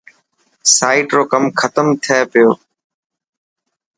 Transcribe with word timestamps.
سائٽ 0.77 1.07
رو 1.15 1.23
ڪم 1.31 1.43
ڪٿي 1.59 2.17
پهتو. 2.31 2.47